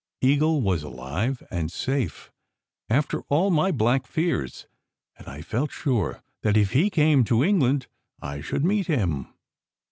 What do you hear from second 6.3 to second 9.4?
that if he came to England I should meet him.